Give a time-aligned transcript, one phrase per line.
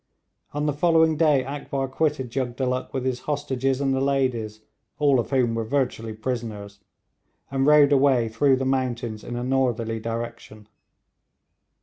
[0.53, 4.61] On the following day Akbar quitted Jugdulluk with his hostages and the ladies,
[4.97, 6.79] all of whom were virtually prisoners,
[7.51, 10.67] and rode away through the mountains in a northerly direction.